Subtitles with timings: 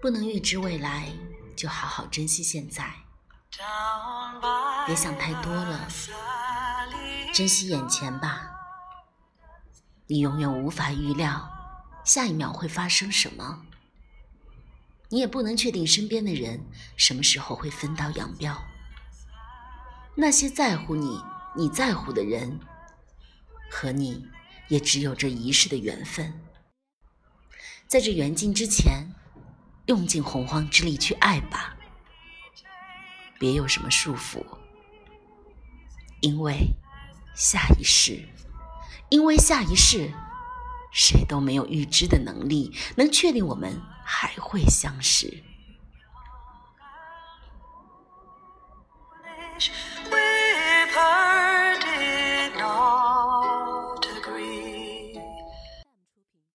[0.00, 1.12] 不能预知未来，
[1.54, 2.90] 就好好珍惜现在，
[4.86, 5.86] 别想太多了，
[7.34, 8.50] 珍惜眼前吧。
[10.06, 11.50] 你永远无法预料
[12.02, 13.66] 下一秒会发生什么，
[15.10, 16.64] 你也不能确定身边的人
[16.96, 18.56] 什么时候会分道扬镳。
[20.16, 21.22] 那些在乎你、
[21.54, 22.58] 你在乎的人，
[23.70, 24.26] 和你
[24.68, 26.40] 也只有这一世的缘分。
[27.86, 29.14] 在这缘尽之前，
[29.90, 31.76] 用尽洪荒之力去爱吧，
[33.40, 34.40] 别有什么束缚，
[36.20, 36.76] 因为
[37.34, 38.24] 下一世，
[39.08, 40.12] 因为下一世，
[40.92, 45.42] 谁都没有预知的能力，能确定我们还会相识。